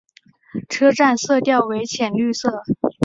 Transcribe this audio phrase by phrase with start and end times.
[0.67, 2.63] 车站色调为浅绿色。